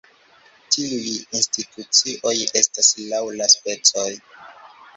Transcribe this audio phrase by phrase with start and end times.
[0.75, 4.11] Tiuj institucioj estas laŭ la specoj.